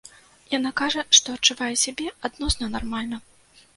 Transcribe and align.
Яна 0.57 0.71
кажа, 0.79 1.03
што 1.19 1.35
адчувае 1.39 1.69
сябе 1.85 2.07
адносна 2.31 2.65
нармальна. 2.77 3.25